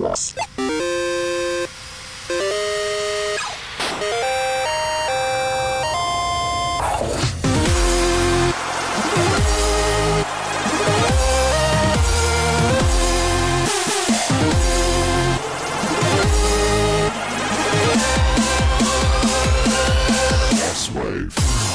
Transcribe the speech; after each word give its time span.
Atlas. 0.00 0.34
Wave. 20.92 21.69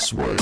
Crossword. 0.00 0.40